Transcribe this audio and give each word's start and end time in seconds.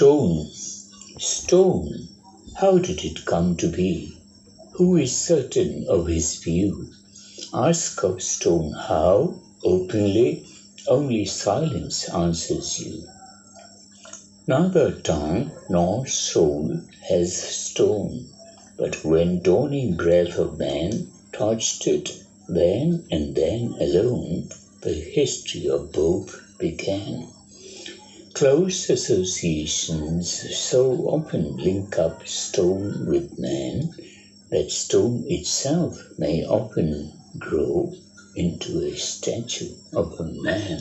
Stone, 0.00 0.46
stone, 1.18 2.08
how 2.54 2.78
did 2.78 3.04
it 3.04 3.26
come 3.26 3.54
to 3.58 3.68
be? 3.68 4.14
Who 4.76 4.96
is 4.96 5.14
certain 5.14 5.84
of 5.90 6.06
his 6.06 6.36
view? 6.36 6.88
Ask 7.52 8.02
of 8.02 8.22
stone 8.22 8.72
how, 8.72 9.34
openly, 9.62 10.42
only 10.88 11.26
silence 11.26 12.08
answers 12.08 12.78
you. 12.78 13.04
Neither 14.46 14.90
tongue 14.90 15.50
nor 15.68 16.06
soul 16.06 16.80
has 17.10 17.36
stone, 17.36 18.24
but 18.78 19.04
when 19.04 19.42
dawning 19.42 19.98
breath 19.98 20.38
of 20.38 20.56
man 20.56 21.10
touched 21.30 21.86
it, 21.86 22.10
then 22.48 23.04
and 23.10 23.34
then 23.34 23.74
alone 23.78 24.48
the 24.80 24.94
history 24.94 25.68
of 25.68 25.92
both 25.92 26.40
began. 26.58 27.28
Close 28.40 28.88
associations 28.88 30.30
so 30.56 30.92
often 31.08 31.58
link 31.58 31.98
up 31.98 32.26
stone 32.26 33.04
with 33.04 33.38
man 33.38 33.90
that 34.50 34.70
stone 34.70 35.22
itself 35.26 35.94
may 36.16 36.42
often 36.44 37.12
grow 37.38 37.92
into 38.34 38.80
a 38.80 38.96
statue 38.96 39.74
of 39.92 40.18
a 40.18 40.24
man. 40.24 40.80